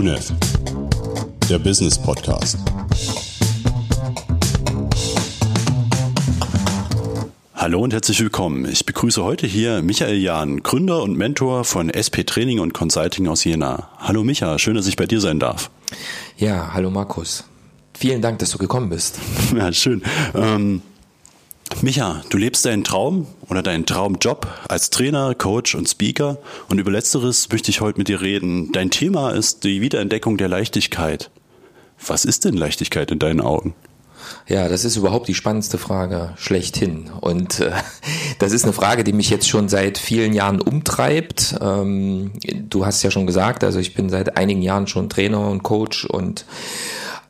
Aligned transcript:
DUNEV, 0.00 0.32
der 1.50 1.58
Business 1.58 1.98
Podcast. 2.00 2.56
Hallo 7.54 7.82
und 7.82 7.92
herzlich 7.92 8.18
willkommen. 8.20 8.64
Ich 8.64 8.86
begrüße 8.86 9.22
heute 9.22 9.46
hier 9.46 9.82
Michael 9.82 10.16
Jahn, 10.16 10.62
Gründer 10.62 11.02
und 11.02 11.18
Mentor 11.18 11.64
von 11.64 11.90
SP 11.92 12.24
Training 12.24 12.60
und 12.60 12.72
Consulting 12.72 13.28
aus 13.28 13.44
Jena. 13.44 13.90
Hallo 13.98 14.24
Micha, 14.24 14.58
schön, 14.58 14.74
dass 14.74 14.86
ich 14.86 14.96
bei 14.96 15.04
dir 15.04 15.20
sein 15.20 15.38
darf. 15.38 15.70
Ja, 16.38 16.72
hallo 16.72 16.88
Markus. 16.88 17.44
Vielen 17.92 18.22
Dank, 18.22 18.38
dass 18.38 18.52
du 18.52 18.56
gekommen 18.56 18.88
bist. 18.88 19.18
Ja, 19.54 19.70
schön. 19.70 20.00
Ähm, 20.34 20.80
Micha, 21.82 22.20
du 22.28 22.36
lebst 22.36 22.66
deinen 22.66 22.84
Traum 22.84 23.26
oder 23.48 23.62
deinen 23.62 23.86
Traumjob 23.86 24.46
als 24.68 24.90
Trainer, 24.90 25.34
Coach 25.34 25.74
und 25.74 25.88
Speaker 25.88 26.36
und 26.68 26.78
über 26.78 26.90
letzteres 26.90 27.48
möchte 27.50 27.70
ich 27.70 27.80
heute 27.80 27.98
mit 27.98 28.08
dir 28.08 28.20
reden. 28.20 28.70
Dein 28.72 28.90
Thema 28.90 29.30
ist 29.30 29.64
die 29.64 29.80
Wiederentdeckung 29.80 30.36
der 30.36 30.48
Leichtigkeit. 30.48 31.30
Was 32.06 32.26
ist 32.26 32.44
denn 32.44 32.52
Leichtigkeit 32.54 33.10
in 33.10 33.18
deinen 33.18 33.40
Augen? 33.40 33.74
Ja, 34.46 34.68
das 34.68 34.84
ist 34.84 34.96
überhaupt 34.96 35.28
die 35.28 35.34
spannendste 35.34 35.78
Frage 35.78 36.34
schlechthin. 36.36 37.10
Und 37.18 37.60
äh, 37.60 37.72
das 38.38 38.52
ist 38.52 38.64
eine 38.64 38.74
Frage, 38.74 39.02
die 39.02 39.14
mich 39.14 39.30
jetzt 39.30 39.48
schon 39.48 39.70
seit 39.70 39.96
vielen 39.96 40.34
Jahren 40.34 40.60
umtreibt. 40.60 41.56
Ähm, 41.62 42.32
du 42.68 42.84
hast 42.84 43.02
ja 43.02 43.10
schon 43.10 43.26
gesagt, 43.26 43.64
also 43.64 43.78
ich 43.78 43.94
bin 43.94 44.10
seit 44.10 44.36
einigen 44.36 44.60
Jahren 44.60 44.86
schon 44.86 45.08
Trainer 45.08 45.48
und 45.48 45.62
Coach 45.62 46.04
und 46.04 46.44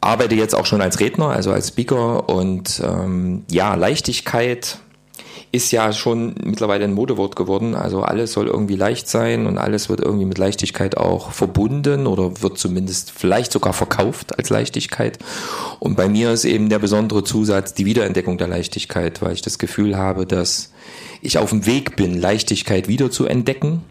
arbeite 0.00 0.34
jetzt 0.34 0.54
auch 0.54 0.66
schon 0.66 0.80
als 0.80 1.00
Redner, 1.00 1.28
also 1.28 1.52
als 1.52 1.68
Speaker. 1.68 2.28
Und 2.28 2.82
ähm, 2.84 3.44
ja, 3.50 3.74
Leichtigkeit 3.74 4.78
ist 5.52 5.72
ja 5.72 5.92
schon 5.92 6.34
mittlerweile 6.44 6.84
ein 6.84 6.94
Modewort 6.94 7.34
geworden. 7.34 7.74
Also 7.74 8.02
alles 8.02 8.32
soll 8.32 8.46
irgendwie 8.46 8.76
leicht 8.76 9.08
sein 9.08 9.46
und 9.46 9.58
alles 9.58 9.88
wird 9.88 10.00
irgendwie 10.00 10.24
mit 10.24 10.38
Leichtigkeit 10.38 10.96
auch 10.96 11.32
verbunden 11.32 12.06
oder 12.06 12.40
wird 12.40 12.56
zumindest 12.56 13.10
vielleicht 13.10 13.50
sogar 13.50 13.72
verkauft 13.72 14.38
als 14.38 14.48
Leichtigkeit. 14.48 15.18
Und 15.80 15.96
bei 15.96 16.08
mir 16.08 16.30
ist 16.30 16.44
eben 16.44 16.68
der 16.68 16.78
besondere 16.78 17.24
Zusatz 17.24 17.74
die 17.74 17.84
Wiederentdeckung 17.84 18.38
der 18.38 18.46
Leichtigkeit, 18.46 19.22
weil 19.22 19.32
ich 19.32 19.42
das 19.42 19.58
Gefühl 19.58 19.96
habe, 19.96 20.24
dass 20.24 20.72
ich 21.20 21.36
auf 21.36 21.50
dem 21.50 21.66
Weg 21.66 21.96
bin, 21.96 22.20
Leichtigkeit 22.20 22.86
wieder 22.86 23.10
zu 23.10 23.26
entdecken, 23.26 23.82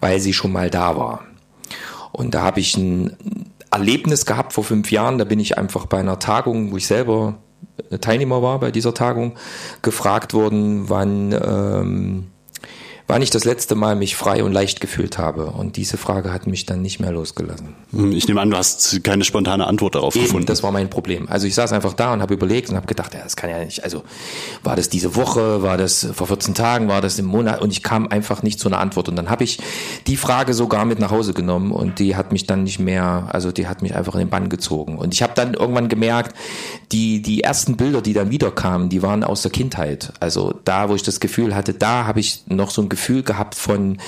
weil 0.00 0.20
sie 0.20 0.32
schon 0.32 0.52
mal 0.52 0.70
da 0.70 0.96
war. 0.96 1.24
Und 2.12 2.34
da 2.34 2.42
habe 2.42 2.60
ich 2.60 2.76
ein 2.76 3.52
Erlebnis 3.74 4.24
gehabt 4.24 4.52
vor 4.52 4.64
fünf 4.64 4.90
Jahren. 4.90 5.18
Da 5.18 5.24
bin 5.24 5.40
ich 5.40 5.58
einfach 5.58 5.86
bei 5.86 5.98
einer 5.98 6.18
Tagung, 6.18 6.72
wo 6.72 6.76
ich 6.76 6.86
selber 6.86 7.38
Teilnehmer 8.00 8.42
war 8.42 8.60
bei 8.60 8.70
dieser 8.70 8.94
Tagung, 8.94 9.34
gefragt 9.82 10.32
worden, 10.34 10.88
wann 10.88 11.32
ähm, 11.32 12.26
wann 13.06 13.20
ich 13.20 13.30
das 13.30 13.44
letzte 13.44 13.74
Mal 13.74 13.96
mich 13.96 14.16
frei 14.16 14.42
und 14.42 14.52
leicht 14.52 14.80
gefühlt 14.80 15.18
habe. 15.18 15.46
Und 15.46 15.76
diese 15.76 15.98
Frage 15.98 16.32
hat 16.32 16.46
mich 16.46 16.64
dann 16.64 16.80
nicht 16.80 17.00
mehr 17.00 17.12
losgelassen. 17.12 17.74
Hm, 17.92 18.12
ich 18.12 18.26
nehme 18.28 18.40
an, 18.40 18.50
du 18.50 18.56
hast 18.56 19.04
keine 19.04 19.24
spontane 19.24 19.66
Antwort 19.66 19.94
darauf 19.94 20.16
Eben, 20.16 20.24
gefunden. 20.24 20.46
Das 20.46 20.62
war 20.62 20.72
mein 20.72 20.88
Problem. 20.88 21.28
Also 21.28 21.46
ich 21.46 21.54
saß 21.54 21.72
einfach 21.72 21.92
da 21.92 22.12
und 22.12 22.22
habe 22.22 22.32
überlegt 22.32 22.70
und 22.70 22.76
habe 22.76 22.86
gedacht, 22.86 23.12
ja, 23.12 23.20
das 23.22 23.36
kann 23.36 23.50
ja 23.50 23.62
nicht. 23.62 23.84
Also 23.84 24.04
war 24.62 24.74
das 24.74 24.88
diese 24.88 25.16
Woche, 25.16 25.62
war 25.62 25.76
das 25.76 26.06
vor 26.14 26.28
14 26.28 26.54
Tagen, 26.54 26.88
war 26.88 27.02
das 27.02 27.18
im 27.18 27.26
Monat? 27.26 27.60
Und 27.60 27.72
ich 27.72 27.82
kam 27.82 28.08
einfach 28.08 28.42
nicht 28.42 28.58
zu 28.58 28.68
einer 28.68 28.78
Antwort. 28.78 29.08
Und 29.08 29.16
dann 29.16 29.28
habe 29.28 29.44
ich 29.44 29.58
die 30.06 30.16
Frage 30.16 30.54
sogar 30.54 30.86
mit 30.86 30.98
nach 30.98 31.10
Hause 31.10 31.34
genommen 31.34 31.72
und 31.72 31.98
die 31.98 32.16
hat 32.16 32.32
mich 32.32 32.46
dann 32.46 32.64
nicht 32.64 32.78
mehr, 32.78 33.28
also 33.30 33.52
die 33.52 33.66
hat 33.66 33.82
mich 33.82 33.94
einfach 33.94 34.14
in 34.14 34.20
den 34.20 34.30
Bann 34.30 34.48
gezogen. 34.48 34.96
Und 34.96 35.12
ich 35.12 35.22
habe 35.22 35.34
dann 35.34 35.54
irgendwann 35.54 35.88
gemerkt, 35.88 36.34
die, 36.90 37.20
die 37.20 37.42
ersten 37.42 37.76
Bilder, 37.76 38.00
die 38.00 38.14
dann 38.14 38.30
wiederkamen, 38.30 38.88
die 38.88 39.02
waren 39.02 39.24
aus 39.24 39.42
der 39.42 39.50
Kindheit. 39.50 40.12
Also 40.20 40.54
da, 40.64 40.88
wo 40.88 40.94
ich 40.94 41.02
das 41.02 41.20
Gefühl 41.20 41.54
hatte, 41.54 41.74
da 41.74 42.06
habe 42.06 42.20
ich 42.20 42.44
noch 42.46 42.70
so 42.70 42.80
ein 42.80 42.88
Gefühl 42.94 43.24
gehabt 43.24 43.56
von, 43.56 43.98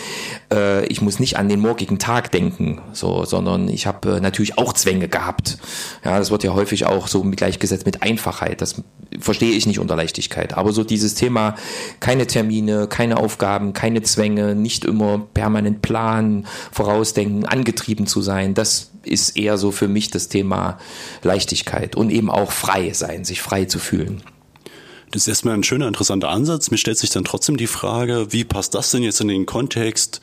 äh, 0.53 0.87
ich 0.87 1.03
muss 1.03 1.19
nicht 1.19 1.37
an 1.37 1.49
den 1.49 1.59
morgigen 1.59 1.99
Tag 1.99 2.31
denken, 2.31 2.81
so, 2.93 3.25
sondern 3.25 3.69
ich 3.69 3.89
habe 3.89 4.17
äh, 4.17 4.21
natürlich 4.21 4.59
auch 4.59 4.73
Zwänge 4.73 5.09
gehabt. 5.09 5.59
Ja, 6.05 6.19
das 6.21 6.31
wird 6.31 6.45
ja 6.45 6.55
häufig 6.55 6.87
auch 6.87 7.09
so 7.09 7.23
gleichgesetzt 7.23 7.85
mit 7.85 8.05
Einfachheit. 8.05 8.61
Das 8.61 8.83
verstehe 9.19 9.53
ich 9.53 9.67
nicht 9.67 9.81
unter 9.81 9.97
Leichtigkeit. 9.97 10.57
Aber 10.57 10.73
so 10.73 10.85
dieses 10.85 11.15
Thema, 11.15 11.57
keine 11.99 12.29
Termine, 12.29 12.87
keine 12.87 13.17
Aufgaben, 13.17 13.73
keine 13.73 14.03
Zwänge, 14.03 14.55
nicht 14.55 14.85
immer 14.85 15.19
permanent 15.35 15.83
planen, 15.83 16.47
vorausdenken, 16.71 17.45
angetrieben 17.45 18.07
zu 18.07 18.23
sein, 18.23 18.55
das 18.55 18.93
ist 19.03 19.37
eher 19.37 19.59
so 19.59 19.73
für 19.73 19.89
mich 19.89 20.11
das 20.11 20.29
Thema 20.29 20.79
Leichtigkeit 21.23 21.97
und 21.97 22.11
eben 22.11 22.31
auch 22.31 22.53
frei 22.53 22.93
sein, 22.93 23.25
sich 23.25 23.43
frei 23.43 23.65
zu 23.65 23.81
fühlen. 23.81 24.23
Ist 25.17 25.29
erstmal 25.29 25.55
ein 25.55 25.65
schöner, 25.65 25.89
interessanter 25.89 26.29
Ansatz. 26.29 26.71
Mir 26.71 26.77
stellt 26.77 26.99
sich 26.99 27.09
dann 27.09 27.25
trotzdem 27.25 27.57
die 27.57 27.67
Frage, 27.67 28.27
wie 28.35 28.45
passt 28.45 28.75
das 28.75 28.91
denn 28.91 29.03
jetzt 29.03 29.23
in 29.23 29.29
den 29.29 29.47
Kontext 29.47 30.21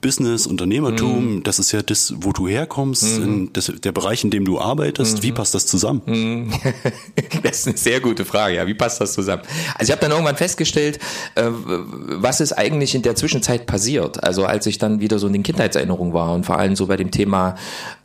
Business, 0.00 0.46
Unternehmertum, 0.46 1.36
mhm. 1.36 1.42
das 1.42 1.58
ist 1.58 1.72
ja 1.72 1.82
das, 1.82 2.14
wo 2.16 2.32
du 2.32 2.48
herkommst, 2.48 3.20
mhm. 3.20 3.50
das, 3.52 3.72
der 3.82 3.92
Bereich, 3.92 4.24
in 4.24 4.30
dem 4.30 4.44
du 4.44 4.58
arbeitest. 4.58 5.18
Mhm. 5.18 5.22
Wie 5.22 5.32
passt 5.32 5.54
das 5.54 5.66
zusammen? 5.66 6.02
Mhm. 6.06 6.52
das 7.42 7.60
ist 7.60 7.68
eine 7.68 7.76
sehr 7.76 8.00
gute 8.00 8.24
Frage, 8.24 8.56
ja. 8.56 8.66
Wie 8.66 8.74
passt 8.74 9.00
das 9.00 9.12
zusammen? 9.12 9.42
Also 9.74 9.90
ich 9.90 9.92
habe 9.92 10.00
dann 10.00 10.10
irgendwann 10.10 10.36
festgestellt, 10.36 10.98
äh, 11.34 11.44
was 11.48 12.40
ist 12.40 12.52
eigentlich 12.52 12.94
in 12.94 13.02
der 13.02 13.14
Zwischenzeit 13.14 13.66
passiert. 13.66 14.24
Also 14.24 14.44
als 14.44 14.66
ich 14.66 14.78
dann 14.78 15.00
wieder 15.00 15.18
so 15.18 15.26
in 15.26 15.34
den 15.34 15.42
Kindheitserinnerungen 15.42 16.14
war 16.14 16.32
und 16.32 16.46
vor 16.46 16.58
allem 16.58 16.76
so 16.76 16.86
bei 16.86 16.96
dem 16.96 17.10
Thema, 17.10 17.56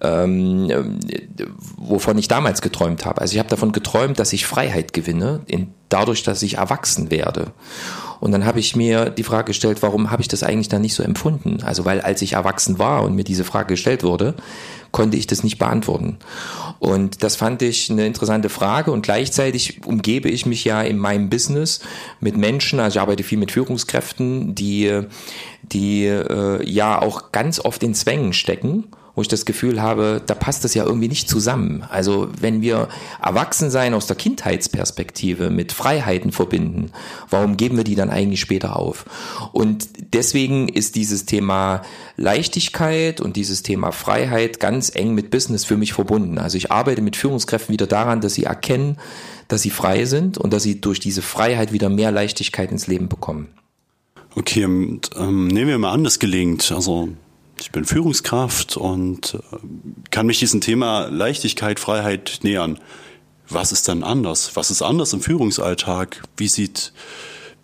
ähm, 0.01 0.99
wovon 1.77 2.17
ich 2.17 2.27
damals 2.27 2.61
geträumt 2.61 3.05
habe. 3.05 3.21
Also 3.21 3.33
ich 3.33 3.39
habe 3.39 3.49
davon 3.49 3.71
geträumt, 3.71 4.19
dass 4.19 4.33
ich 4.33 4.45
Freiheit 4.45 4.91
gewinne, 4.91 5.41
in, 5.45 5.73
dadurch, 5.89 6.23
dass 6.23 6.41
ich 6.41 6.57
erwachsen 6.57 7.09
werde. 7.09 7.53
Und 8.25 8.31
dann 8.31 8.43
habe 8.43 8.59
ich 8.59 8.75
mir 8.75 9.11
die 9.11 9.21
Frage 9.21 9.45
gestellt, 9.45 9.83
warum 9.83 10.09
habe 10.09 10.23
ich 10.23 10.27
das 10.27 10.41
eigentlich 10.41 10.67
dann 10.67 10.81
nicht 10.81 10.95
so 10.95 11.03
empfunden? 11.03 11.61
Also 11.61 11.85
weil 11.85 12.01
als 12.01 12.23
ich 12.23 12.33
erwachsen 12.33 12.79
war 12.79 13.03
und 13.03 13.13
mir 13.13 13.23
diese 13.23 13.43
Frage 13.43 13.67
gestellt 13.67 14.01
wurde, 14.01 14.33
konnte 14.89 15.15
ich 15.15 15.27
das 15.27 15.43
nicht 15.43 15.59
beantworten. 15.59 16.17
Und 16.79 17.21
das 17.21 17.35
fand 17.35 17.61
ich 17.61 17.91
eine 17.91 18.07
interessante 18.07 18.49
Frage 18.49 18.89
und 18.89 19.03
gleichzeitig 19.03 19.85
umgebe 19.85 20.27
ich 20.27 20.47
mich 20.47 20.65
ja 20.65 20.81
in 20.81 20.97
meinem 20.97 21.29
Business 21.29 21.81
mit 22.19 22.35
Menschen, 22.35 22.79
also 22.79 22.95
ich 22.95 23.01
arbeite 23.01 23.21
viel 23.21 23.37
mit 23.37 23.51
Führungskräften, 23.51 24.55
die, 24.55 25.01
die 25.61 26.05
äh, 26.07 26.67
ja 26.67 26.99
auch 26.99 27.31
ganz 27.31 27.59
oft 27.59 27.83
in 27.83 27.93
Zwängen 27.93 28.33
stecken 28.33 28.85
wo 29.15 29.21
ich 29.21 29.27
das 29.27 29.45
Gefühl 29.45 29.81
habe, 29.81 30.21
da 30.25 30.35
passt 30.35 30.63
das 30.63 30.73
ja 30.73 30.83
irgendwie 30.83 31.07
nicht 31.07 31.29
zusammen. 31.29 31.83
Also 31.89 32.29
wenn 32.39 32.61
wir 32.61 32.89
Erwachsensein 33.21 33.93
aus 33.93 34.07
der 34.07 34.15
Kindheitsperspektive 34.17 35.49
mit 35.49 35.71
Freiheiten 35.71 36.31
verbinden, 36.31 36.91
warum 37.29 37.57
geben 37.57 37.77
wir 37.77 37.85
die 37.85 37.95
dann 37.95 38.09
eigentlich 38.09 38.41
später 38.41 38.75
auf? 38.77 39.05
Und 39.53 39.87
deswegen 40.13 40.67
ist 40.67 40.95
dieses 40.95 41.25
Thema 41.25 41.81
Leichtigkeit 42.17 43.21
und 43.21 43.37
dieses 43.37 43.63
Thema 43.63 43.91
Freiheit 43.91 44.59
ganz 44.59 44.93
eng 44.93 45.15
mit 45.15 45.31
Business 45.31 45.63
für 45.63 45.77
mich 45.77 45.93
verbunden. 45.93 46.37
Also 46.37 46.57
ich 46.57 46.71
arbeite 46.71 47.01
mit 47.01 47.15
Führungskräften 47.15 47.73
wieder 47.73 47.87
daran, 47.87 48.21
dass 48.21 48.33
sie 48.33 48.43
erkennen, 48.43 48.97
dass 49.47 49.61
sie 49.61 49.69
frei 49.69 50.05
sind 50.05 50.37
und 50.37 50.51
dass 50.51 50.63
sie 50.63 50.81
durch 50.81 50.99
diese 50.99 51.21
Freiheit 51.21 51.71
wieder 51.71 51.89
mehr 51.89 52.11
Leichtigkeit 52.11 52.71
ins 52.71 52.87
Leben 52.87 53.07
bekommen. 53.07 53.49
Okay, 54.35 54.65
und, 54.65 55.11
ähm, 55.17 55.47
nehmen 55.47 55.69
wir 55.69 55.77
mal 55.77 55.93
an, 55.93 56.03
das 56.03 56.19
gelingt. 56.19 56.71
Also 56.71 57.09
ich 57.59 57.71
bin 57.71 57.85
Führungskraft 57.85 58.77
und 58.77 59.35
äh, 59.35 59.57
kann 60.11 60.25
mich 60.25 60.39
diesem 60.39 60.61
Thema 60.61 61.07
Leichtigkeit, 61.07 61.79
Freiheit 61.79 62.39
nähern. 62.43 62.79
Was 63.47 63.71
ist 63.71 63.87
dann 63.87 64.03
anders? 64.03 64.55
Was 64.55 64.71
ist 64.71 64.81
anders 64.81 65.13
im 65.13 65.21
Führungsalltag? 65.21 66.23
Wie 66.35 66.47
sieht, 66.47 66.93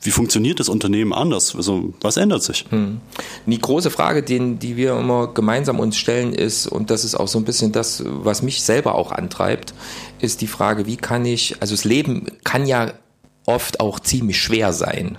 wie 0.02 0.12
funktioniert 0.12 0.60
das 0.60 0.70
Unternehmen 0.70 1.12
anders? 1.12 1.56
Also, 1.56 1.94
was 2.02 2.18
ändert 2.18 2.44
sich? 2.44 2.66
Hm. 2.70 3.02
Die 3.46 3.60
große 3.60 3.90
Frage, 3.90 4.22
die, 4.22 4.56
die 4.56 4.78
wir 4.78 4.98
immer 4.98 5.28
gemeinsam 5.28 5.80
uns 5.80 5.98
stellen, 5.98 6.34
ist, 6.34 6.68
und 6.68 6.92
das 6.92 7.04
ist 7.04 7.16
auch 7.16 7.28
so 7.28 7.40
ein 7.40 7.46
bisschen 7.46 7.72
das, 7.72 8.04
was 8.06 8.44
mich 8.44 8.62
selber 8.62 8.96
auch 8.96 9.12
antreibt, 9.12 9.74
ist 10.20 10.42
die 10.42 10.48
Frage, 10.48 10.86
wie 10.86 10.98
kann 10.98 11.26
ich, 11.26 11.56
also 11.62 11.74
das 11.74 11.84
Leben 11.84 12.28
kann 12.44 12.68
ja 12.68 12.94
oft 13.46 13.80
auch 13.80 14.00
ziemlich 14.00 14.40
schwer 14.40 14.74
sein. 14.74 15.18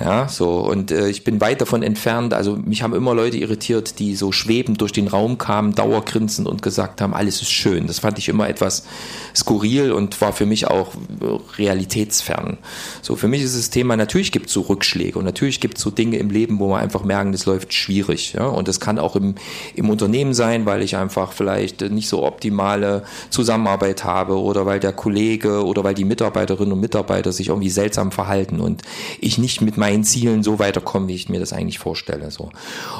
Ja, 0.00 0.28
so 0.28 0.60
und 0.60 0.92
äh, 0.92 1.08
ich 1.08 1.24
bin 1.24 1.40
weit 1.40 1.60
davon 1.60 1.82
entfernt. 1.82 2.32
Also 2.32 2.54
mich 2.54 2.82
haben 2.82 2.94
immer 2.94 3.14
Leute 3.14 3.36
irritiert, 3.36 3.98
die 3.98 4.14
so 4.14 4.30
schwebend 4.30 4.80
durch 4.80 4.92
den 4.92 5.08
Raum 5.08 5.38
kamen, 5.38 5.74
dauergrinsend 5.74 6.46
und 6.46 6.62
gesagt 6.62 7.00
haben, 7.00 7.14
alles 7.14 7.42
ist 7.42 7.50
schön. 7.50 7.88
Das 7.88 7.98
fand 7.98 8.16
ich 8.16 8.28
immer 8.28 8.48
etwas 8.48 8.84
skurril 9.34 9.90
und 9.90 10.20
war 10.20 10.32
für 10.32 10.46
mich 10.46 10.68
auch 10.68 10.92
realitätsfern. 11.56 12.58
So 13.02 13.16
für 13.16 13.26
mich 13.26 13.42
ist 13.42 13.58
das 13.58 13.70
Thema 13.70 13.96
natürlich 13.96 14.30
gibt 14.30 14.46
es 14.46 14.52
so 14.52 14.60
Rückschläge 14.60 15.18
und 15.18 15.24
natürlich 15.24 15.58
gibt 15.58 15.78
es 15.78 15.82
so 15.82 15.90
Dinge 15.90 16.18
im 16.18 16.30
Leben, 16.30 16.60
wo 16.60 16.68
man 16.68 16.80
einfach 16.80 17.02
merken, 17.02 17.32
das 17.32 17.46
läuft 17.46 17.74
schwierig. 17.74 18.34
Ja, 18.34 18.46
und 18.46 18.68
das 18.68 18.78
kann 18.78 19.00
auch 19.00 19.16
im 19.16 19.34
im 19.74 19.90
Unternehmen 19.90 20.32
sein, 20.32 20.64
weil 20.64 20.82
ich 20.82 20.96
einfach 20.96 21.32
vielleicht 21.32 21.80
nicht 21.80 22.08
so 22.08 22.22
optimale 22.22 23.02
Zusammenarbeit 23.30 24.04
habe 24.04 24.38
oder 24.38 24.64
weil 24.64 24.78
der 24.78 24.92
Kollege 24.92 25.64
oder 25.64 25.82
weil 25.82 25.94
die 25.94 26.04
Mitarbeiterinnen 26.04 26.72
und 26.72 26.80
Mitarbeiter 26.80 27.32
sich 27.32 27.48
irgendwie 27.48 27.70
seltsam 27.70 28.12
verhalten 28.12 28.60
und 28.60 28.82
ich 29.20 29.38
nicht 29.38 29.60
mit 29.60 29.76
meinem 29.76 29.87
meinen 29.88 30.04
Zielen 30.04 30.42
so 30.42 30.58
weiterkommen, 30.58 31.08
wie 31.08 31.14
ich 31.14 31.28
mir 31.28 31.40
das 31.40 31.52
eigentlich 31.52 31.78
vorstelle. 31.78 32.30
So. 32.30 32.50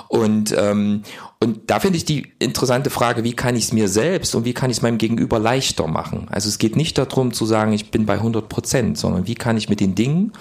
Und, 0.09 0.55
ähm, 0.57 1.03
und 1.41 1.71
da 1.71 1.79
finde 1.79 1.99
ich 1.99 2.05
die 2.05 2.33
interessante 2.41 2.91
Frage, 2.91 3.23
wie 3.23 3.33
kann 3.33 3.55
ich 3.55 3.65
es 3.65 3.73
mir 3.73 3.89
selbst 3.89 4.35
und 4.35 4.45
wie 4.45 4.55
kann 4.55 4.71
ich 4.71 4.79
es 4.79 4.83
meinem 4.83 4.99
Gegenüber 4.99 5.39
leichter 5.39 5.87
machen? 5.87 6.27
Also 6.31 6.49
es 6.49 6.59
geht 6.59 6.75
nicht 6.75 6.99
darum 6.99 7.33
zu 7.33 7.47
sagen, 7.47 7.73
ich 7.73 7.93
bin 7.93 8.07
bei 8.07 8.15
100 8.15 8.49
Prozent, 8.49 8.99
sondern 8.99 9.29
wie 9.29 9.37
kann 9.37 9.57
ich 9.57 9.69
mit 9.69 9.79
den 9.79 9.95
Dingen, 9.95 10.33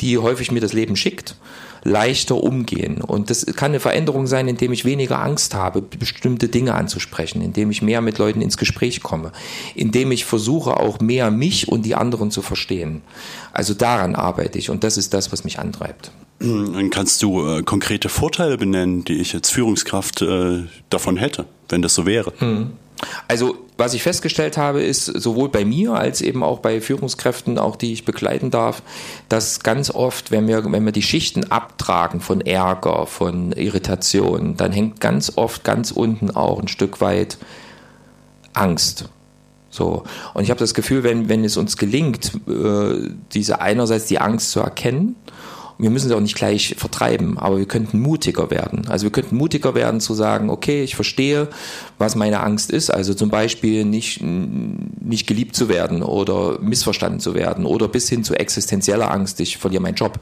die 0.00 0.16
häufig 0.16 0.50
mir 0.50 0.60
das 0.60 0.72
Leben 0.72 0.96
schickt, 0.96 1.36
leichter 1.84 2.42
umgehen. 2.42 3.02
Und 3.02 3.28
das 3.28 3.44
kann 3.44 3.72
eine 3.72 3.80
Veränderung 3.80 4.26
sein, 4.26 4.48
indem 4.48 4.72
ich 4.72 4.86
weniger 4.86 5.20
Angst 5.20 5.54
habe, 5.54 5.82
bestimmte 5.82 6.48
Dinge 6.48 6.74
anzusprechen, 6.74 7.42
indem 7.42 7.70
ich 7.70 7.82
mehr 7.82 8.00
mit 8.00 8.16
Leuten 8.16 8.40
ins 8.40 8.56
Gespräch 8.56 9.02
komme, 9.02 9.32
indem 9.74 10.12
ich 10.12 10.24
versuche, 10.24 10.78
auch 10.78 10.98
mehr 10.98 11.30
mich 11.30 11.68
und 11.68 11.84
die 11.84 11.94
anderen 11.94 12.30
zu 12.30 12.40
verstehen. 12.40 13.02
Also 13.52 13.74
daran 13.74 14.14
arbeite 14.14 14.58
ich 14.58 14.70
und 14.70 14.82
das 14.82 14.96
ist 14.96 15.12
das, 15.12 15.30
was 15.30 15.44
mich 15.44 15.58
antreibt. 15.58 16.10
Dann 16.40 16.90
kannst 16.90 17.22
du 17.22 17.46
äh, 17.46 17.62
konkrete 17.62 18.08
Vorteile 18.08 18.56
benennen, 18.56 19.04
die 19.04 19.14
ich 19.14 19.34
als 19.34 19.50
Führungskraft 19.50 20.22
äh, 20.22 20.64
davon 20.88 21.16
hätte, 21.16 21.46
wenn 21.68 21.82
das 21.82 21.94
so 21.94 22.06
wäre. 22.06 22.32
Hm. 22.38 22.72
Also 23.26 23.56
was 23.76 23.94
ich 23.94 24.02
festgestellt 24.02 24.56
habe, 24.56 24.82
ist 24.82 25.04
sowohl 25.06 25.48
bei 25.48 25.64
mir 25.64 25.92
als 25.94 26.20
eben 26.20 26.42
auch 26.42 26.58
bei 26.58 26.80
Führungskräften, 26.80 27.58
auch 27.58 27.76
die 27.76 27.92
ich 27.92 28.04
begleiten 28.04 28.50
darf, 28.50 28.82
dass 29.28 29.60
ganz 29.60 29.90
oft, 29.90 30.32
wenn 30.32 30.48
wir, 30.48 30.64
wenn 30.70 30.84
wir 30.84 30.92
die 30.92 31.02
Schichten 31.02 31.44
abtragen 31.50 32.20
von 32.20 32.40
Ärger, 32.40 33.06
von 33.06 33.52
Irritation, 33.52 34.56
dann 34.56 34.72
hängt 34.72 35.00
ganz 35.00 35.32
oft 35.36 35.62
ganz 35.62 35.92
unten 35.92 36.32
auch 36.32 36.60
ein 36.60 36.66
Stück 36.66 37.00
weit 37.00 37.38
Angst. 38.52 39.08
So. 39.70 40.02
Und 40.34 40.42
ich 40.42 40.50
habe 40.50 40.58
das 40.58 40.74
Gefühl, 40.74 41.04
wenn, 41.04 41.28
wenn 41.28 41.44
es 41.44 41.56
uns 41.56 41.76
gelingt, 41.76 42.32
äh, 42.48 43.10
diese 43.32 43.60
einerseits 43.60 44.06
die 44.06 44.18
Angst 44.18 44.50
zu 44.50 44.58
erkennen 44.58 45.14
wir 45.78 45.90
müssen 45.90 46.08
sie 46.08 46.16
auch 46.16 46.20
nicht 46.20 46.34
gleich 46.34 46.74
vertreiben, 46.76 47.38
aber 47.38 47.58
wir 47.58 47.66
könnten 47.66 48.00
mutiger 48.00 48.50
werden. 48.50 48.88
Also 48.88 49.04
wir 49.04 49.12
könnten 49.12 49.36
mutiger 49.36 49.74
werden 49.76 50.00
zu 50.00 50.12
sagen, 50.12 50.50
okay, 50.50 50.82
ich 50.82 50.96
verstehe, 50.96 51.48
was 51.98 52.16
meine 52.16 52.40
Angst 52.40 52.72
ist. 52.72 52.90
Also 52.90 53.14
zum 53.14 53.30
Beispiel 53.30 53.84
nicht, 53.84 54.20
nicht 54.20 55.28
geliebt 55.28 55.54
zu 55.54 55.68
werden 55.68 56.02
oder 56.02 56.58
missverstanden 56.60 57.20
zu 57.20 57.34
werden 57.34 57.64
oder 57.64 57.86
bis 57.86 58.08
hin 58.08 58.24
zu 58.24 58.34
existenzieller 58.34 59.10
Angst, 59.10 59.38
ich 59.40 59.58
verliere 59.58 59.82
meinen 59.82 59.94
Job. 59.94 60.18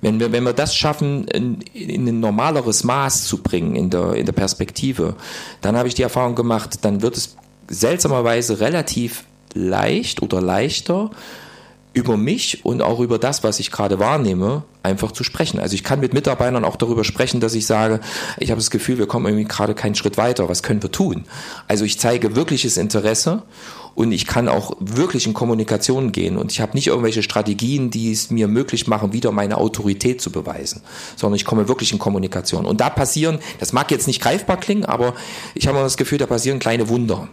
Wenn 0.00 0.18
wir, 0.18 0.32
wenn 0.32 0.42
wir 0.42 0.52
das 0.52 0.76
schaffen, 0.76 1.28
in, 1.28 1.60
in 1.72 2.06
ein 2.08 2.20
normaleres 2.20 2.82
Maß 2.84 3.24
zu 3.24 3.42
bringen 3.42 3.76
in 3.76 3.90
der, 3.90 4.14
in 4.14 4.26
der 4.26 4.32
Perspektive, 4.32 5.14
dann 5.60 5.76
habe 5.76 5.88
ich 5.88 5.94
die 5.94 6.02
Erfahrung 6.02 6.34
gemacht, 6.34 6.80
dann 6.82 7.00
wird 7.00 7.16
es 7.16 7.36
seltsamerweise 7.68 8.60
relativ 8.60 9.24
leicht 9.54 10.20
oder 10.20 10.42
leichter, 10.42 11.10
über 11.94 12.16
mich 12.16 12.64
und 12.64 12.82
auch 12.82 12.98
über 12.98 13.18
das, 13.18 13.44
was 13.44 13.60
ich 13.60 13.70
gerade 13.70 13.98
wahrnehme, 14.00 14.64
einfach 14.82 15.12
zu 15.12 15.24
sprechen. 15.24 15.60
Also 15.60 15.74
ich 15.74 15.84
kann 15.84 16.00
mit 16.00 16.12
Mitarbeitern 16.12 16.64
auch 16.64 16.76
darüber 16.76 17.04
sprechen, 17.04 17.40
dass 17.40 17.54
ich 17.54 17.66
sage, 17.66 18.00
ich 18.38 18.50
habe 18.50 18.60
das 18.60 18.70
Gefühl, 18.70 18.98
wir 18.98 19.06
kommen 19.06 19.26
irgendwie 19.26 19.44
gerade 19.44 19.74
keinen 19.74 19.94
Schritt 19.94 20.18
weiter. 20.18 20.48
Was 20.48 20.64
können 20.64 20.82
wir 20.82 20.90
tun? 20.90 21.24
Also 21.68 21.84
ich 21.84 21.98
zeige 21.98 22.34
wirkliches 22.34 22.76
Interesse 22.76 23.44
und 23.94 24.10
ich 24.10 24.26
kann 24.26 24.48
auch 24.48 24.76
wirklich 24.80 25.26
in 25.26 25.34
Kommunikation 25.34 26.10
gehen 26.10 26.36
und 26.36 26.50
ich 26.50 26.60
habe 26.60 26.74
nicht 26.74 26.88
irgendwelche 26.88 27.22
Strategien, 27.22 27.90
die 27.90 28.10
es 28.10 28.28
mir 28.28 28.48
möglich 28.48 28.88
machen, 28.88 29.12
wieder 29.12 29.30
meine 29.30 29.56
Autorität 29.56 30.20
zu 30.20 30.32
beweisen, 30.32 30.82
sondern 31.14 31.36
ich 31.36 31.44
komme 31.44 31.68
wirklich 31.68 31.92
in 31.92 32.00
Kommunikation. 32.00 32.66
Und 32.66 32.80
da 32.80 32.90
passieren, 32.90 33.38
das 33.60 33.72
mag 33.72 33.92
jetzt 33.92 34.08
nicht 34.08 34.20
greifbar 34.20 34.58
klingen, 34.58 34.84
aber 34.84 35.14
ich 35.54 35.68
habe 35.68 35.78
das 35.78 35.96
Gefühl, 35.96 36.18
da 36.18 36.26
passieren 36.26 36.58
kleine 36.58 36.88
Wunder. 36.88 37.28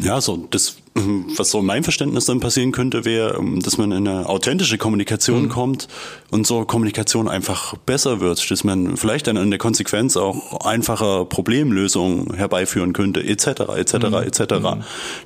Ja, 0.00 0.20
so 0.20 0.46
das, 0.50 0.76
was 1.36 1.50
so 1.50 1.60
mein 1.60 1.82
Verständnis 1.82 2.26
dann 2.26 2.40
passieren 2.40 2.72
könnte, 2.72 3.04
wäre, 3.04 3.36
ähm, 3.38 3.60
dass 3.60 3.78
man 3.78 3.90
in 3.92 4.06
eine 4.06 4.28
authentische 4.28 4.78
Kommunikation 4.78 5.44
mhm. 5.44 5.48
kommt 5.48 5.88
und 6.30 6.46
so 6.46 6.64
Kommunikation 6.64 7.28
einfach 7.28 7.76
besser 7.78 8.20
wird, 8.20 8.50
dass 8.50 8.64
man 8.64 8.96
vielleicht 8.96 9.26
dann 9.26 9.36
in 9.36 9.50
der 9.50 9.58
Konsequenz 9.58 10.16
auch 10.16 10.64
einfacher 10.64 11.24
Problemlösungen 11.24 12.34
herbeiführen 12.34 12.92
könnte, 12.92 13.24
etc., 13.24 13.46
etc., 13.76 13.94
mhm. 13.94 14.14
etc., 14.14 14.44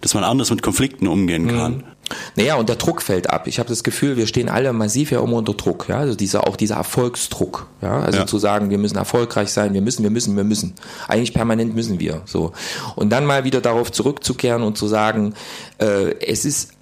dass 0.01 0.15
man 0.15 0.25
anders 0.25 0.51
mit 0.51 0.63
Konflikten 0.63 1.07
umgehen 1.07 1.49
kann. 1.49 1.85
Naja, 2.37 2.57
und 2.57 2.69
der 2.69 2.77
Druck 2.77 3.03
fällt 3.03 3.31
ab. 3.31 3.47
Ich 3.47 3.59
habe 3.59 3.69
das 3.69 3.83
Gefühl, 3.83 4.17
wir 4.17 4.27
stehen 4.27 4.49
alle 4.49 4.73
massiv 4.73 5.11
ja 5.13 5.23
immer 5.23 5.37
unter 5.37 5.55
Druck. 5.55 5.89
Ja? 5.89 5.99
Also 5.99 6.15
dieser, 6.15 6.47
auch 6.47 6.57
dieser 6.57 6.77
Erfolgsdruck. 6.77 7.69
Ja? 7.81 8.01
Also 8.01 8.21
ja. 8.21 8.27
zu 8.27 8.39
sagen, 8.39 8.71
wir 8.71 8.79
müssen 8.79 8.97
erfolgreich 8.97 9.53
sein, 9.53 9.75
wir 9.75 9.83
müssen, 9.83 10.03
wir 10.03 10.11
müssen, 10.11 10.37
wir 10.37 10.45
müssen. 10.45 10.75
Eigentlich 11.09 11.35
permanent 11.35 11.75
müssen 11.75 12.01
wir. 12.01 12.23
So. 12.25 12.53
Und 12.97 13.11
dann 13.11 13.27
mal 13.27 13.45
wieder 13.45 13.61
darauf 13.61 13.93
zurückzukehren 13.93 14.63
und 14.63 14.77
zu 14.77 14.87
sagen, 14.87 15.35
äh, 15.79 16.15
es 16.21 16.45
ist, 16.45 16.73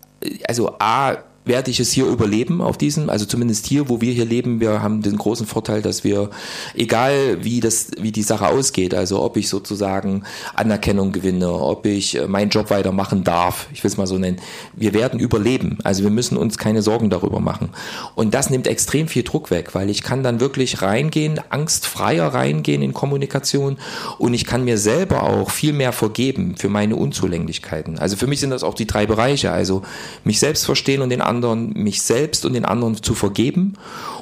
also 0.46 0.76
A, 0.78 1.16
werde 1.44 1.70
ich 1.70 1.80
es 1.80 1.90
hier 1.90 2.04
überleben 2.04 2.60
auf 2.60 2.76
diesem, 2.76 3.08
also 3.08 3.24
zumindest 3.24 3.66
hier, 3.66 3.88
wo 3.88 4.00
wir 4.02 4.12
hier 4.12 4.26
leben, 4.26 4.60
wir 4.60 4.82
haben 4.82 5.00
den 5.00 5.16
großen 5.16 5.46
Vorteil, 5.46 5.80
dass 5.80 6.04
wir, 6.04 6.28
egal 6.74 7.42
wie 7.42 7.60
das, 7.60 7.92
wie 7.98 8.12
die 8.12 8.22
Sache 8.22 8.46
ausgeht, 8.48 8.92
also 8.92 9.22
ob 9.22 9.38
ich 9.38 9.48
sozusagen 9.48 10.24
Anerkennung 10.54 11.12
gewinne, 11.12 11.50
ob 11.50 11.86
ich 11.86 12.18
äh, 12.18 12.26
meinen 12.26 12.50
Job 12.50 12.68
weitermachen 12.68 13.24
darf, 13.24 13.68
ich 13.72 13.82
will 13.82 13.90
es 13.90 13.96
mal 13.96 14.06
so 14.06 14.18
nennen, 14.18 14.36
wir 14.74 14.92
werden 14.92 15.18
überleben. 15.18 15.78
Also 15.82 16.02
wir 16.02 16.10
müssen 16.10 16.36
uns 16.36 16.58
keine 16.58 16.82
Sorgen 16.82 17.08
darüber 17.08 17.40
machen. 17.40 17.70
Und 18.14 18.34
das 18.34 18.50
nimmt 18.50 18.66
extrem 18.66 19.08
viel 19.08 19.22
Druck 19.22 19.50
weg, 19.50 19.74
weil 19.74 19.88
ich 19.88 20.02
kann 20.02 20.22
dann 20.22 20.40
wirklich 20.40 20.82
reingehen, 20.82 21.40
angstfreier 21.48 22.28
reingehen 22.28 22.82
in 22.82 22.92
Kommunikation 22.92 23.78
und 24.18 24.34
ich 24.34 24.44
kann 24.44 24.64
mir 24.64 24.76
selber 24.76 25.22
auch 25.22 25.50
viel 25.50 25.72
mehr 25.72 25.92
vergeben 25.92 26.56
für 26.58 26.68
meine 26.68 26.96
Unzulänglichkeiten. 26.96 27.98
Also 27.98 28.16
für 28.16 28.26
mich 28.26 28.40
sind 28.40 28.50
das 28.50 28.62
auch 28.62 28.74
die 28.74 28.86
drei 28.86 29.06
Bereiche, 29.06 29.50
also 29.50 29.82
mich 30.24 30.38
selbst 30.38 30.66
verstehen 30.66 31.00
und 31.00 31.08
den 31.08 31.22
anderen, 31.30 31.72
mich 31.72 32.02
selbst 32.02 32.44
und 32.44 32.52
den 32.52 32.64
anderen 32.66 33.02
zu 33.02 33.14
vergeben. 33.14 33.74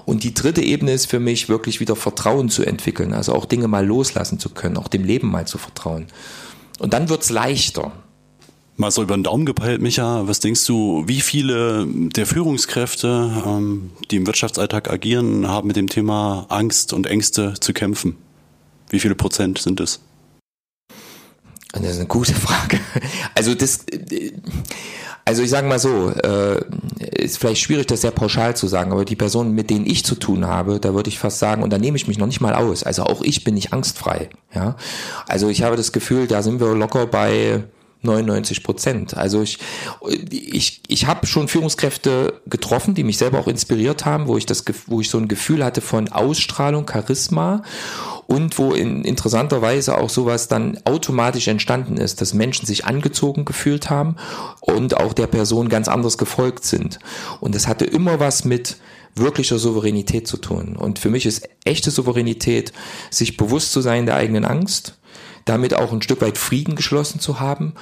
Und 0.04 0.22
die 0.22 0.34
dritte 0.34 0.62
Ebene 0.62 0.92
ist 0.92 1.06
für 1.06 1.18
mich 1.18 1.48
wirklich 1.48 1.80
wieder 1.80 1.96
Vertrauen 1.96 2.48
zu 2.50 2.64
entwickeln, 2.64 3.12
also 3.12 3.34
auch 3.34 3.46
Dinge 3.46 3.66
mal 3.66 3.84
loslassen 3.84 4.38
zu 4.38 4.50
können, 4.50 4.76
auch 4.76 4.88
dem 4.88 5.04
Leben 5.04 5.30
mal 5.30 5.46
zu 5.46 5.58
vertrauen. 5.58 6.06
Und 6.78 6.92
dann 6.92 7.08
wird's 7.08 7.30
leichter. 7.30 7.92
Mal 8.76 8.92
so 8.92 9.02
über 9.02 9.16
den 9.16 9.24
Daumen 9.24 9.44
gepeilt, 9.44 9.82
Micha, 9.82 10.28
was 10.28 10.38
denkst 10.38 10.64
du, 10.66 11.02
wie 11.08 11.20
viele 11.20 11.84
der 11.88 12.26
Führungskräfte, 12.26 13.42
ähm, 13.44 13.90
die 14.12 14.16
im 14.16 14.26
Wirtschaftsalltag 14.26 14.88
agieren, 14.88 15.48
haben 15.48 15.66
mit 15.66 15.74
dem 15.74 15.88
Thema 15.88 16.46
Angst 16.48 16.92
und 16.92 17.08
Ängste 17.08 17.54
zu 17.58 17.72
kämpfen? 17.72 18.16
Wie 18.90 19.00
viele 19.00 19.16
Prozent 19.16 19.58
sind 19.58 19.80
es? 19.80 20.00
Das 21.72 21.82
ist 21.82 21.98
eine 21.98 22.06
gute 22.06 22.34
Frage. 22.34 22.80
Also 23.34 23.54
das, 23.54 23.84
äh, 23.88 24.32
also 25.28 25.42
ich 25.42 25.50
sage 25.50 25.68
mal 25.68 25.78
so, 25.78 26.08
äh, 26.08 26.58
ist 27.22 27.36
vielleicht 27.36 27.60
schwierig, 27.60 27.86
das 27.86 28.00
sehr 28.00 28.12
pauschal 28.12 28.56
zu 28.56 28.66
sagen, 28.66 28.92
aber 28.92 29.04
die 29.04 29.14
Personen, 29.14 29.54
mit 29.54 29.68
denen 29.68 29.84
ich 29.84 30.02
zu 30.02 30.14
tun 30.14 30.46
habe, 30.46 30.80
da 30.80 30.94
würde 30.94 31.10
ich 31.10 31.18
fast 31.18 31.38
sagen, 31.38 31.62
und 31.62 31.70
da 31.70 31.76
nehme 31.76 31.98
ich 31.98 32.08
mich 32.08 32.16
noch 32.16 32.26
nicht 32.26 32.40
mal 32.40 32.54
aus. 32.54 32.82
Also 32.82 33.02
auch 33.02 33.20
ich 33.20 33.44
bin 33.44 33.52
nicht 33.52 33.74
angstfrei. 33.74 34.30
Ja, 34.54 34.76
also 35.26 35.50
ich 35.50 35.62
habe 35.62 35.76
das 35.76 35.92
Gefühl, 35.92 36.28
da 36.28 36.42
sind 36.42 36.60
wir 36.60 36.74
locker 36.74 37.06
bei 37.06 37.62
99 38.02 38.62
Prozent. 38.62 39.16
Also 39.16 39.42
ich, 39.42 39.58
ich, 40.30 40.82
ich 40.86 41.06
habe 41.06 41.26
schon 41.26 41.48
Führungskräfte 41.48 42.40
getroffen, 42.46 42.94
die 42.94 43.04
mich 43.04 43.18
selber 43.18 43.40
auch 43.40 43.48
inspiriert 43.48 44.04
haben, 44.04 44.28
wo 44.28 44.36
ich 44.36 44.46
das, 44.46 44.64
wo 44.86 45.00
ich 45.00 45.10
so 45.10 45.18
ein 45.18 45.28
Gefühl 45.28 45.64
hatte 45.64 45.80
von 45.80 46.08
Ausstrahlung, 46.08 46.86
Charisma 46.88 47.62
und 48.26 48.58
wo 48.58 48.72
in 48.72 49.04
interessanter 49.04 49.62
Weise 49.62 49.98
auch 49.98 50.10
sowas 50.10 50.48
dann 50.48 50.78
automatisch 50.84 51.48
entstanden 51.48 51.96
ist, 51.96 52.20
dass 52.20 52.34
Menschen 52.34 52.66
sich 52.66 52.84
angezogen 52.84 53.44
gefühlt 53.44 53.90
haben 53.90 54.16
und 54.60 54.96
auch 54.96 55.12
der 55.12 55.26
Person 55.26 55.68
ganz 55.68 55.88
anders 55.88 56.18
gefolgt 56.18 56.64
sind. 56.64 56.98
Und 57.40 57.54
das 57.54 57.66
hatte 57.66 57.84
immer 57.84 58.20
was 58.20 58.44
mit 58.44 58.76
wirklicher 59.14 59.58
Souveränität 59.58 60.28
zu 60.28 60.36
tun. 60.36 60.76
Und 60.76 60.98
für 60.98 61.10
mich 61.10 61.26
ist 61.26 61.48
echte 61.64 61.90
Souveränität, 61.90 62.72
sich 63.10 63.36
bewusst 63.36 63.72
zu 63.72 63.80
sein 63.80 64.06
der 64.06 64.16
eigenen 64.16 64.44
Angst, 64.44 64.98
damit 65.48 65.74
auch 65.74 65.92
ein 65.92 66.02
Stück 66.02 66.20
weit 66.20 66.38
Frieden 66.38 66.76
geschlossen 66.76 67.20
zu 67.20 67.40
haben 67.40 67.74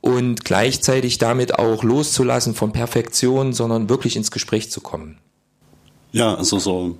und 0.00 0.44
gleichzeitig 0.44 1.18
damit 1.18 1.58
auch 1.58 1.82
loszulassen 1.82 2.54
von 2.54 2.72
Perfektion, 2.72 3.52
sondern 3.52 3.88
wirklich 3.88 4.16
ins 4.16 4.30
Gespräch 4.30 4.70
zu 4.70 4.80
kommen. 4.80 5.18
Ja, 6.12 6.34
also 6.34 6.58
so 6.58 6.98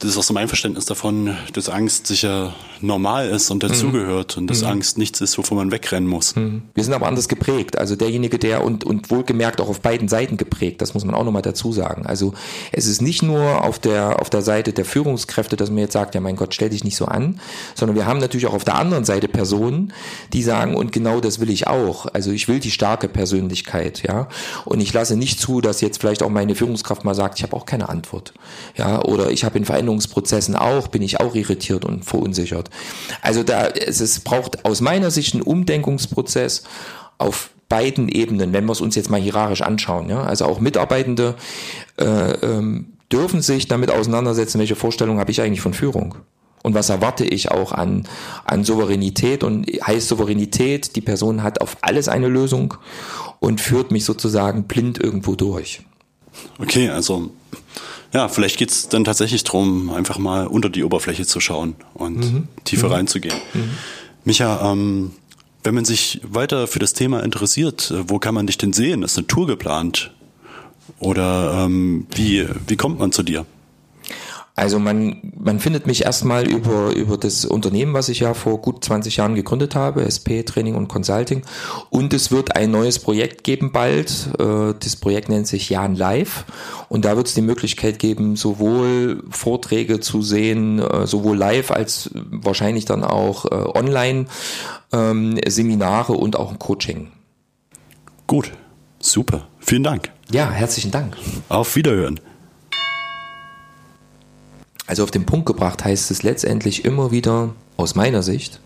das 0.00 0.10
ist 0.12 0.16
auch 0.16 0.22
so 0.22 0.32
mein 0.32 0.48
Verständnis 0.48 0.86
davon, 0.86 1.36
dass 1.52 1.68
Angst 1.68 2.06
sicher 2.06 2.54
normal 2.80 3.28
ist 3.28 3.50
und 3.50 3.62
dazugehört 3.62 4.36
mhm. 4.36 4.42
und 4.42 4.50
dass 4.50 4.62
mhm. 4.62 4.68
Angst 4.68 4.96
nichts 4.96 5.20
ist, 5.20 5.36
wovon 5.36 5.58
man 5.58 5.70
wegrennen 5.70 6.08
muss. 6.08 6.34
Mhm. 6.36 6.62
Wir 6.74 6.82
sind 6.84 6.94
aber 6.94 7.06
anders 7.06 7.28
geprägt. 7.28 7.76
Also 7.76 7.96
derjenige, 7.96 8.38
der 8.38 8.64
und, 8.64 8.84
und 8.84 9.10
wohlgemerkt 9.10 9.60
auch 9.60 9.68
auf 9.68 9.82
beiden 9.82 10.08
Seiten 10.08 10.38
geprägt, 10.38 10.80
das 10.80 10.94
muss 10.94 11.04
man 11.04 11.14
auch 11.14 11.24
nochmal 11.24 11.42
dazu 11.42 11.72
sagen. 11.72 12.06
Also 12.06 12.32
es 12.72 12.86
ist 12.86 13.02
nicht 13.02 13.22
nur 13.22 13.62
auf 13.62 13.78
der, 13.78 14.20
auf 14.22 14.30
der 14.30 14.40
Seite 14.40 14.72
der 14.72 14.86
Führungskräfte, 14.86 15.56
dass 15.56 15.68
man 15.68 15.78
jetzt 15.78 15.92
sagt, 15.92 16.14
ja 16.14 16.22
mein 16.22 16.36
Gott, 16.36 16.54
stell 16.54 16.70
dich 16.70 16.82
nicht 16.82 16.96
so 16.96 17.04
an, 17.04 17.38
sondern 17.74 17.94
wir 17.94 18.06
haben 18.06 18.20
natürlich 18.20 18.46
auch 18.46 18.54
auf 18.54 18.64
der 18.64 18.76
anderen 18.76 19.04
Seite 19.04 19.28
Personen, 19.28 19.92
die 20.32 20.42
sagen, 20.42 20.76
und 20.76 20.92
genau 20.92 21.20
das 21.20 21.40
will 21.40 21.50
ich 21.50 21.66
auch. 21.66 22.06
Also 22.14 22.30
ich 22.30 22.48
will 22.48 22.60
die 22.60 22.70
starke 22.70 23.08
Persönlichkeit, 23.08 24.02
ja. 24.02 24.28
Und 24.64 24.80
ich 24.80 24.94
lasse 24.94 25.16
nicht 25.16 25.40
zu, 25.40 25.60
dass 25.60 25.82
jetzt 25.82 26.00
vielleicht 26.00 26.22
auch 26.22 26.30
meine 26.30 26.54
Führungskraft 26.54 27.04
mal 27.04 27.14
sagt, 27.14 27.38
ich 27.38 27.42
habe 27.42 27.54
auch 27.54 27.66
keine 27.66 27.90
Antwort. 27.90 28.32
Ja, 28.76 29.02
oder 29.02 29.30
ich 29.30 29.44
habe 29.44 29.58
in 29.58 29.66
Veränderungen 29.66 29.89
Verhandlungsprozessen 29.90 30.56
auch, 30.56 30.88
bin 30.88 31.02
ich 31.02 31.20
auch 31.20 31.34
irritiert 31.34 31.84
und 31.84 32.04
verunsichert. 32.04 32.70
Also 33.22 33.42
da, 33.42 33.66
es, 33.66 34.00
es 34.00 34.20
braucht 34.20 34.64
aus 34.64 34.80
meiner 34.80 35.10
Sicht 35.10 35.34
einen 35.34 35.42
Umdenkungsprozess 35.42 36.62
auf 37.18 37.50
beiden 37.68 38.08
Ebenen, 38.08 38.52
wenn 38.52 38.64
wir 38.64 38.72
es 38.72 38.80
uns 38.80 38.94
jetzt 38.94 39.10
mal 39.10 39.20
hierarchisch 39.20 39.62
anschauen. 39.62 40.08
Ja? 40.08 40.22
Also 40.22 40.44
auch 40.46 40.60
Mitarbeitende 40.60 41.34
äh, 41.98 42.04
ähm, 42.04 42.92
dürfen 43.12 43.42
sich 43.42 43.68
damit 43.68 43.90
auseinandersetzen, 43.90 44.58
welche 44.58 44.76
Vorstellung 44.76 45.18
habe 45.18 45.30
ich 45.30 45.40
eigentlich 45.40 45.60
von 45.60 45.74
Führung. 45.74 46.16
Und 46.62 46.74
was 46.74 46.90
erwarte 46.90 47.24
ich 47.24 47.50
auch 47.50 47.72
an, 47.72 48.06
an 48.44 48.64
Souveränität? 48.64 49.42
Und 49.44 49.66
heißt 49.66 50.08
Souveränität, 50.08 50.94
die 50.94 51.00
Person 51.00 51.42
hat 51.42 51.60
auf 51.60 51.78
alles 51.80 52.08
eine 52.08 52.28
Lösung 52.28 52.74
und 53.40 53.60
führt 53.60 53.90
mich 53.90 54.04
sozusagen 54.04 54.64
blind 54.64 54.98
irgendwo 54.98 55.34
durch. 55.36 55.82
Okay, 56.58 56.90
also 56.90 57.30
ja, 58.12 58.28
vielleicht 58.28 58.58
geht's 58.58 58.88
dann 58.88 59.04
tatsächlich 59.04 59.44
drum, 59.44 59.90
einfach 59.90 60.18
mal 60.18 60.46
unter 60.46 60.68
die 60.68 60.84
Oberfläche 60.84 61.26
zu 61.26 61.40
schauen 61.40 61.76
und 61.94 62.18
mhm. 62.18 62.48
tiefer 62.64 62.88
mhm. 62.88 62.94
reinzugehen. 62.94 63.36
Mhm. 63.54 63.70
Micha, 64.24 64.72
ähm, 64.72 65.12
wenn 65.62 65.74
man 65.74 65.84
sich 65.84 66.20
weiter 66.24 66.66
für 66.66 66.78
das 66.78 66.92
Thema 66.92 67.22
interessiert, 67.22 67.90
äh, 67.90 68.08
wo 68.08 68.18
kann 68.18 68.34
man 68.34 68.46
dich 68.46 68.58
denn 68.58 68.72
sehen? 68.72 69.02
Ist 69.02 69.18
eine 69.18 69.26
Tour 69.26 69.46
geplant? 69.46 70.12
Oder 70.98 71.64
ähm, 71.64 72.06
wie, 72.14 72.46
wie 72.66 72.76
kommt 72.76 72.98
man 72.98 73.12
zu 73.12 73.22
dir? 73.22 73.46
Also 74.60 74.78
man, 74.78 75.16
man 75.38 75.58
findet 75.58 75.86
mich 75.86 76.04
erstmal 76.04 76.46
über, 76.46 76.94
über 76.94 77.16
das 77.16 77.46
Unternehmen, 77.46 77.94
was 77.94 78.10
ich 78.10 78.20
ja 78.20 78.34
vor 78.34 78.60
gut 78.60 78.84
20 78.84 79.16
Jahren 79.16 79.34
gegründet 79.34 79.74
habe, 79.74 80.04
SP 80.04 80.44
Training 80.44 80.74
und 80.74 80.86
Consulting. 80.86 81.44
Und 81.88 82.12
es 82.12 82.30
wird 82.30 82.56
ein 82.56 82.70
neues 82.70 82.98
Projekt 82.98 83.42
geben 83.42 83.72
bald. 83.72 84.28
Äh, 84.38 84.74
das 84.78 84.96
Projekt 84.96 85.30
nennt 85.30 85.46
sich 85.46 85.70
Jan 85.70 85.96
Live. 85.96 86.44
Und 86.90 87.06
da 87.06 87.16
wird 87.16 87.28
es 87.28 87.34
die 87.34 87.40
Möglichkeit 87.40 87.98
geben, 87.98 88.36
sowohl 88.36 89.24
Vorträge 89.30 89.98
zu 90.00 90.20
sehen, 90.20 90.78
äh, 90.78 91.06
sowohl 91.06 91.38
live 91.38 91.70
als 91.70 92.10
wahrscheinlich 92.14 92.84
dann 92.84 93.02
auch 93.02 93.46
äh, 93.46 93.54
online, 93.54 94.26
ähm, 94.92 95.40
Seminare 95.48 96.12
und 96.12 96.36
auch 96.36 96.50
ein 96.50 96.58
Coaching. 96.58 97.08
Gut, 98.26 98.52
super. 98.98 99.46
Vielen 99.58 99.84
Dank. 99.84 100.10
Ja, 100.30 100.50
herzlichen 100.50 100.90
Dank. 100.90 101.16
Auf 101.48 101.76
Wiederhören. 101.76 102.20
Also 104.90 105.04
auf 105.04 105.12
den 105.12 105.24
Punkt 105.24 105.46
gebracht 105.46 105.84
heißt 105.84 106.10
es 106.10 106.24
letztendlich 106.24 106.84
immer 106.84 107.12
wieder, 107.12 107.54
aus 107.76 107.94
meiner 107.94 108.24
Sicht, 108.24 108.58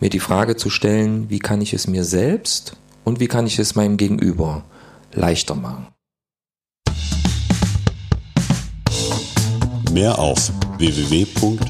mir 0.00 0.10
die 0.10 0.18
Frage 0.18 0.56
zu 0.56 0.70
stellen, 0.70 1.30
wie 1.30 1.38
kann 1.38 1.60
ich 1.60 1.72
es 1.72 1.86
mir 1.86 2.02
selbst 2.02 2.76
und 3.04 3.20
wie 3.20 3.28
kann 3.28 3.46
ich 3.46 3.60
es 3.60 3.76
meinem 3.76 3.96
Gegenüber 3.96 4.64
leichter 5.12 5.54
machen. 5.54 5.86
Mehr 9.92 10.18
auf 10.18 10.50
www.unef.de 10.78 11.60